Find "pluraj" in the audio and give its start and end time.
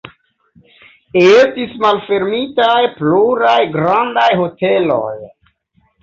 2.95-3.57